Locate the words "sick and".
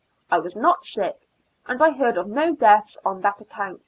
0.83-1.79